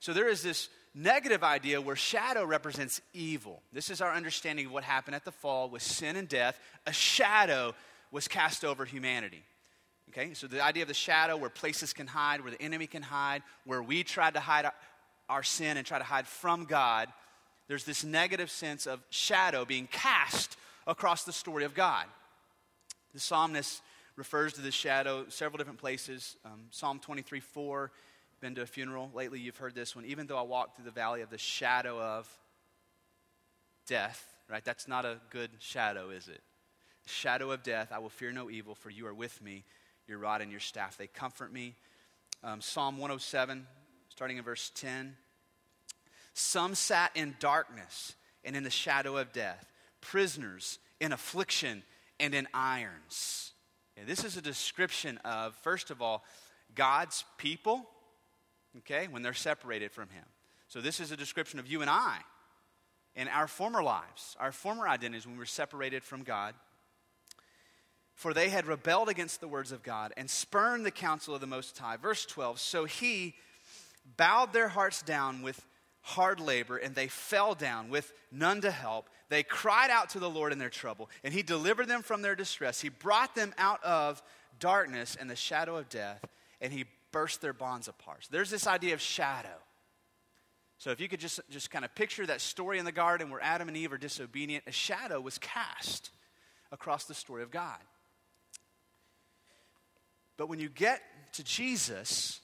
[0.00, 3.62] So, there is this negative idea where shadow represents evil.
[3.72, 6.58] This is our understanding of what happened at the fall with sin and death.
[6.86, 7.74] A shadow
[8.12, 9.42] was cast over humanity.
[10.10, 13.02] Okay, so the idea of the shadow where places can hide, where the enemy can
[13.02, 14.70] hide, where we tried to hide
[15.28, 17.08] our, sin and try to hide from God,
[17.68, 22.06] there's this negative sense of shadow being cast across the story of God.
[23.12, 23.82] The psalmist
[24.16, 26.36] refers to this shadow several different places.
[26.44, 27.90] Um, Psalm 23 4
[28.40, 30.04] been to a funeral lately, you've heard this one.
[30.04, 32.28] Even though I walk through the valley of the shadow of
[33.86, 34.62] death, right?
[34.62, 36.42] That's not a good shadow, is it?
[37.06, 39.64] Shadow of death, I will fear no evil, for you are with me.
[40.06, 41.74] Your rod and your staff, they comfort me.
[42.42, 43.66] Um, Psalm 107,
[44.10, 45.16] starting in verse 10.
[46.34, 51.82] Some sat in darkness and in the shadow of death, prisoners in affliction
[52.20, 53.52] and in irons.
[53.96, 56.24] And this is a description of, first of all,
[56.74, 57.88] God's people
[58.78, 60.24] okay, when they're separated from Him.
[60.68, 62.18] So, this is a description of you and I
[63.14, 66.54] in our former lives, our former identities when we were separated from God.
[68.12, 71.48] for they had rebelled against the words of God and spurned the counsel of the
[71.48, 71.96] Most High.
[71.96, 73.34] Verse 12 So he
[74.16, 75.64] bowed their hearts down with
[76.04, 79.08] hard labor, and they fell down with none to help.
[79.30, 82.34] They cried out to the Lord in their trouble, and he delivered them from their
[82.36, 82.80] distress.
[82.80, 84.22] He brought them out of
[84.60, 86.22] darkness and the shadow of death,
[86.60, 88.24] and he burst their bonds apart.
[88.24, 89.56] So there's this idea of shadow.
[90.76, 93.42] So if you could just, just kind of picture that story in the garden where
[93.42, 96.10] Adam and Eve are disobedient, a shadow was cast
[96.70, 97.78] across the story of God.
[100.36, 101.00] But when you get
[101.34, 102.40] to Jesus,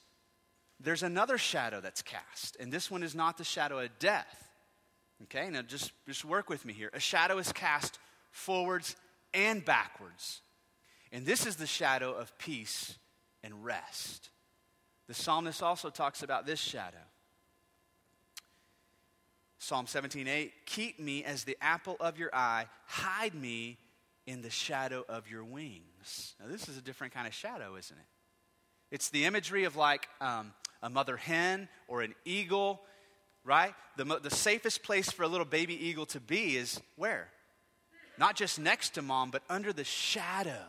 [0.82, 2.56] there's another shadow that's cast.
[2.58, 4.48] And this one is not the shadow of death.
[5.24, 6.90] Okay, now just, just work with me here.
[6.94, 7.98] A shadow is cast
[8.30, 8.96] forwards
[9.34, 10.40] and backwards.
[11.12, 12.96] And this is the shadow of peace
[13.42, 14.30] and rest.
[15.08, 16.96] The psalmist also talks about this shadow.
[19.58, 23.76] Psalm 17:8, keep me as the apple of your eye, hide me
[24.26, 26.34] in the shadow of your wings.
[26.40, 28.06] Now, this is a different kind of shadow, isn't it?
[28.90, 32.80] It's the imagery of like um, a mother hen or an eagle,
[33.44, 33.74] right?
[33.96, 37.28] The, the safest place for a little baby eagle to be is where?
[38.18, 40.66] Not just next to mom, but under the shadow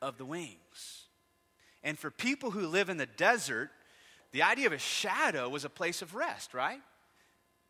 [0.00, 1.06] of the wings.
[1.82, 3.70] And for people who live in the desert,
[4.32, 6.80] the idea of a shadow was a place of rest, right?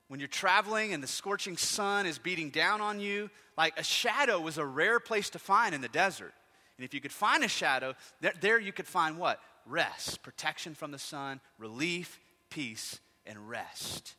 [0.08, 4.40] When you're traveling and the scorching sun is beating down on you, like a shadow
[4.40, 6.32] was a rare place to find in the desert.
[6.78, 9.40] And if you could find a shadow, there, there you could find what?
[9.68, 12.18] Rest, protection from the sun, relief,
[12.50, 14.14] peace, and rest.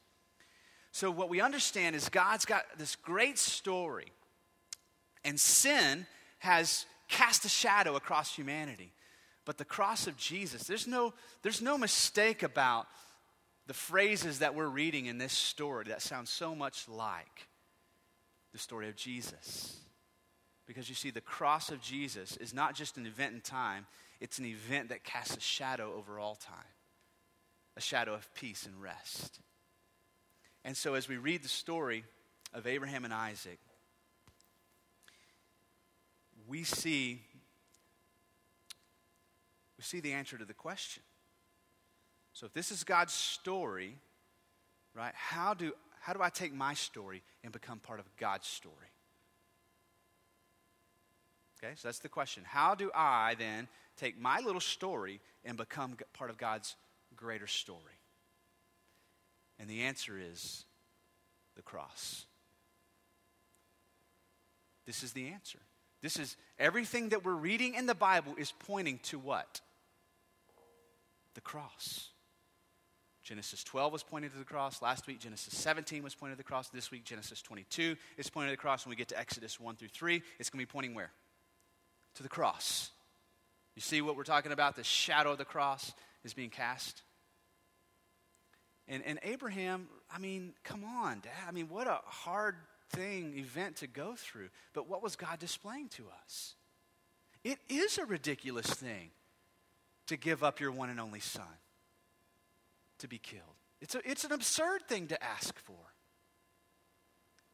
[0.91, 4.11] So, what we understand is God's got this great story,
[5.23, 6.05] and sin
[6.39, 8.93] has cast a shadow across humanity.
[9.45, 12.87] But the cross of Jesus, there's no, there's no mistake about
[13.65, 17.47] the phrases that we're reading in this story that sound so much like
[18.51, 19.77] the story of Jesus.
[20.65, 23.87] Because you see, the cross of Jesus is not just an event in time,
[24.19, 26.55] it's an event that casts a shadow over all time
[27.77, 29.39] a shadow of peace and rest.
[30.65, 32.03] And so, as we read the story
[32.53, 33.57] of Abraham and Isaac,
[36.45, 37.21] we see,
[39.77, 41.03] we see the answer to the question
[42.39, 43.97] so if this is God's story,
[44.95, 48.75] right, how do, how do I take my story and become part of God's story?
[51.61, 52.43] Okay, so that's the question.
[52.45, 53.67] How do I then
[53.97, 56.75] take my little story and become part of God's
[57.15, 57.79] greater story?
[59.59, 60.63] And the answer is
[61.55, 62.25] the cross.
[64.85, 65.59] This is the answer.
[66.01, 69.59] This is everything that we're reading in the Bible is pointing to what?
[71.33, 72.07] The cross.
[73.21, 74.81] Genesis 12 was pointing to the cross.
[74.81, 76.69] Last week, Genesis 17 was pointing to the cross.
[76.69, 78.85] This week, Genesis 22 is pointing to the cross.
[78.85, 81.11] When we get to Exodus 1 through 3, it's going to be pointing where?
[82.19, 82.91] To the cross.
[83.77, 84.75] You see what we're talking about?
[84.75, 85.93] The shadow of the cross
[86.25, 87.01] is being cast.
[88.89, 91.31] And, and Abraham, I mean, come on, Dad.
[91.47, 92.57] I mean, what a hard
[92.89, 94.49] thing, event to go through.
[94.73, 96.55] But what was God displaying to us?
[97.45, 99.11] It is a ridiculous thing
[100.07, 101.45] to give up your one and only son
[102.97, 103.43] to be killed.
[103.79, 105.93] It's, a, it's an absurd thing to ask for.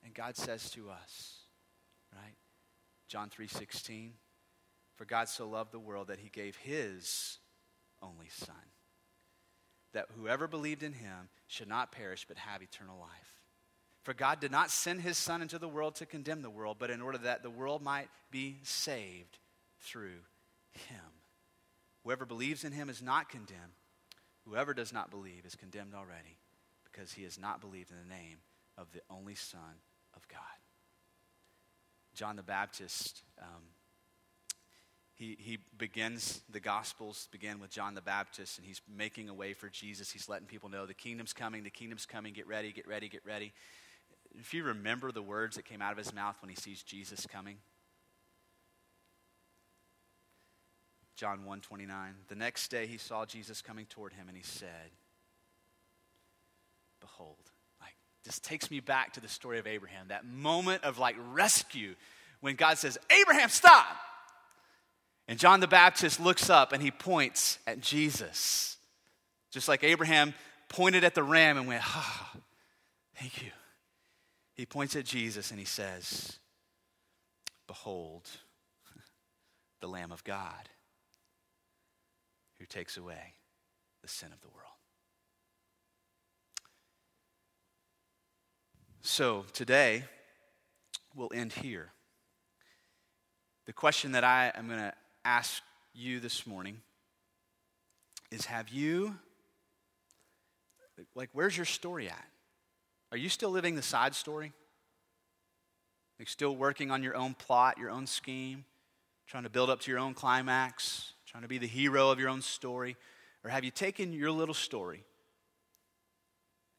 [0.04, 1.36] And God says to us,
[2.12, 2.34] right?
[3.08, 4.14] John 3:16,
[4.96, 7.40] for God so loved the world that he gave his
[8.02, 8.56] only son,
[9.94, 13.10] that whoever believed in him should not perish but have eternal life.
[14.04, 16.92] For God did not send his son into the world to condemn the world, but
[16.92, 19.40] in order that the world might be saved
[19.80, 20.22] through
[20.74, 21.00] him.
[22.04, 23.74] Whoever believes in him is not condemned
[24.48, 26.38] Whoever does not believe is condemned already
[26.84, 28.38] because he has not believed in the name
[28.78, 29.82] of the only Son
[30.16, 30.40] of God.
[32.14, 33.64] John the Baptist, um,
[35.16, 39.54] he, he begins, the Gospels begin with John the Baptist, and he's making a way
[39.54, 40.12] for Jesus.
[40.12, 43.26] He's letting people know the kingdom's coming, the kingdom's coming, get ready, get ready, get
[43.26, 43.54] ready.
[44.38, 47.26] If you remember the words that came out of his mouth when he sees Jesus
[47.26, 47.58] coming,
[51.16, 52.16] John 1:29.
[52.28, 54.92] The next day he saw Jesus coming toward him and he said,
[57.00, 57.96] "Behold." Like
[58.26, 61.96] this takes me back to the story of Abraham, that moment of like rescue
[62.42, 63.98] when God says, "Abraham, stop."
[65.28, 68.78] And John the Baptist looks up and he points at Jesus.
[69.52, 70.34] Just like Abraham
[70.70, 72.40] pointed at the ram and went, "Ah, oh,
[73.16, 73.52] thank you."
[74.54, 76.40] He points at Jesus and he says,
[77.68, 78.30] "Behold,
[79.80, 80.70] the Lamb of God."
[82.60, 83.34] who takes away
[84.02, 84.62] the sin of the world.
[89.02, 90.06] So today,
[91.14, 91.92] we'll end here.
[93.66, 94.94] The question that I am going to
[95.26, 95.64] ask
[95.94, 96.82] you this morning
[98.32, 99.16] is Have you,
[101.16, 102.26] like, where's your story at?
[103.12, 104.54] Are you still living the side story?
[106.20, 108.64] Like, still working on your own plot, your own scheme,
[109.28, 112.30] trying to build up to your own climax, trying to be the hero of your
[112.30, 112.96] own story?
[113.44, 115.04] Or have you taken your little story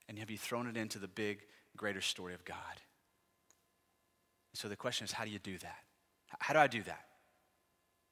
[0.09, 1.41] and have you thrown it into the big,
[1.77, 2.57] greater story of God?
[4.55, 5.79] So the question is, how do you do that?
[6.39, 7.05] How do I do that?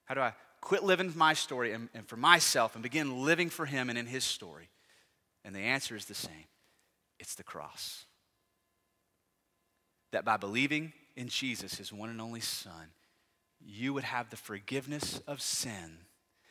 [0.04, 3.66] How do I quit living my story and, and, for myself and begin living for
[3.66, 4.68] Him and in His story?
[5.44, 6.46] And the answer is the same
[7.18, 8.04] it's the cross.
[10.12, 12.88] That by believing in Jesus, His one and only Son,
[13.60, 15.98] you would have the forgiveness of sin.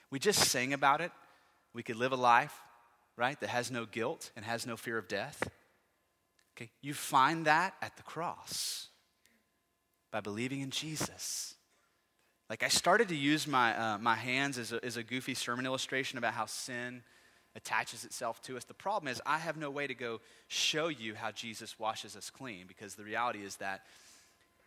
[0.09, 1.11] We just sang about it.
[1.73, 2.53] We could live a life,
[3.17, 5.41] right, that has no guilt and has no fear of death.
[6.55, 8.89] Okay, you find that at the cross
[10.11, 11.55] by believing in Jesus.
[12.53, 15.65] Like I started to use my, uh, my hands as a, as a goofy sermon
[15.65, 17.01] illustration about how sin
[17.55, 18.63] attaches itself to us.
[18.63, 22.29] The problem is, I have no way to go show you how Jesus washes us
[22.29, 23.81] clean because the reality is that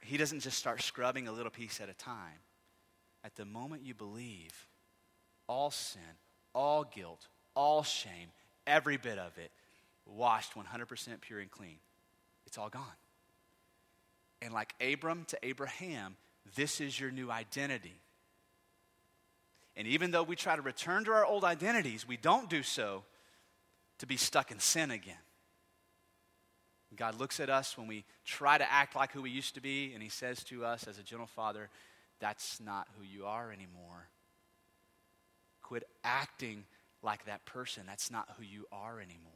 [0.01, 2.41] He doesn't just start scrubbing a little piece at a time.
[3.22, 4.66] At the moment you believe,
[5.47, 6.03] all sin,
[6.57, 8.30] all guilt, all shame,
[8.66, 9.53] every bit of it,
[10.07, 11.78] washed 100% pure and clean.
[12.47, 12.82] It's all gone.
[14.43, 16.16] And like Abram to Abraham,
[16.55, 18.01] this is your new identity.
[19.77, 23.05] And even though we try to return to our old identities, we don't do so
[23.99, 25.17] to be stuck in sin again.
[26.95, 29.93] God looks at us when we try to act like who we used to be,
[29.93, 31.69] and He says to us as a gentle father,
[32.21, 34.09] That's not who you are anymore.
[35.63, 36.65] Quit acting
[37.03, 37.83] like that person.
[37.87, 39.33] That's not who you are anymore.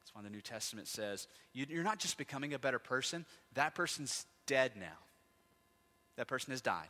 [0.00, 3.24] That's why the New Testament says you're not just becoming a better person,
[3.54, 5.07] that person's dead now.
[6.18, 6.88] That person has died.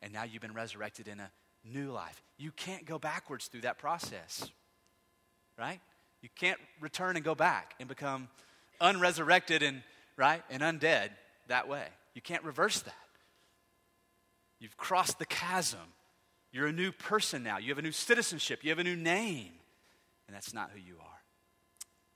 [0.00, 1.30] And now you've been resurrected in a
[1.64, 2.22] new life.
[2.38, 4.48] You can't go backwards through that process,
[5.58, 5.80] right?
[6.22, 8.28] You can't return and go back and become
[8.80, 9.82] unresurrected and,
[10.16, 11.10] right, and undead
[11.48, 11.84] that way.
[12.14, 12.94] You can't reverse that.
[14.60, 15.80] You've crossed the chasm.
[16.52, 17.58] You're a new person now.
[17.58, 18.60] You have a new citizenship.
[18.62, 19.50] You have a new name.
[20.28, 21.20] And that's not who you are.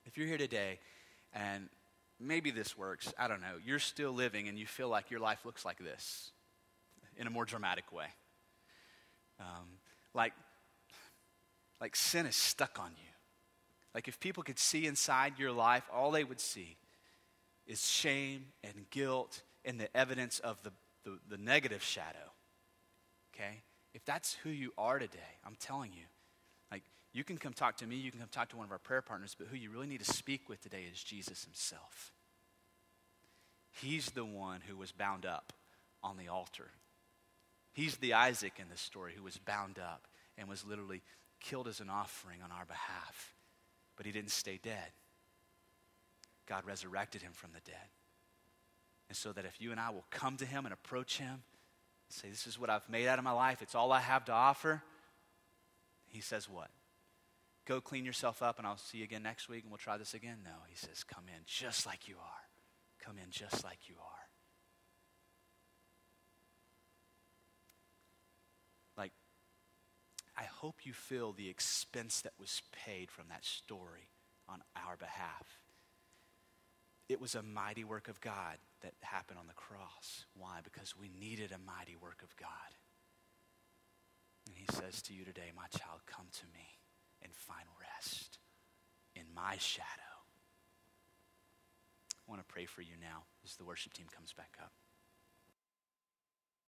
[0.05, 0.79] If you're here today
[1.33, 1.67] and
[2.19, 5.45] maybe this works, I don't know, you're still living and you feel like your life
[5.45, 6.31] looks like this
[7.17, 8.07] in a more dramatic way.
[9.39, 9.79] Um,
[10.13, 10.33] like,
[11.81, 13.11] like sin is stuck on you.
[13.93, 16.77] Like if people could see inside your life, all they would see
[17.65, 20.71] is shame and guilt and the evidence of the,
[21.03, 22.31] the, the negative shadow.
[23.33, 23.63] Okay?
[23.93, 26.03] If that's who you are today, I'm telling you,
[27.15, 29.01] you can come talk to me, you can come talk to one of our prayer
[29.01, 32.11] partners, but who you really need to speak with today is Jesus himself.
[33.71, 35.53] He's the one who was bound up
[36.03, 36.71] on the altar.
[37.71, 40.07] He's the Isaac in this story who was bound up
[40.37, 41.03] and was literally
[41.39, 43.33] killed as an offering on our behalf.
[43.95, 44.91] But he didn't stay dead.
[46.47, 47.87] God resurrected him from the dead.
[49.07, 51.43] And so that if you and I will come to him and approach him
[52.09, 54.33] say, This is what I've made out of my life, it's all I have to
[54.33, 54.83] offer,
[56.07, 56.69] he says, What?
[57.65, 60.13] Go clean yourself up and I'll see you again next week and we'll try this
[60.13, 60.37] again.
[60.43, 63.03] No, he says, come in just like you are.
[63.03, 64.27] Come in just like you are.
[68.97, 69.11] Like,
[70.37, 74.09] I hope you feel the expense that was paid from that story
[74.47, 75.59] on our behalf.
[77.09, 80.25] It was a mighty work of God that happened on the cross.
[80.35, 80.59] Why?
[80.63, 82.49] Because we needed a mighty work of God.
[84.47, 86.74] And he says to you today, my child, come to me
[87.25, 88.37] and find rest
[89.15, 90.15] in my shadow.
[92.13, 94.71] I want to pray for you now as the worship team comes back up.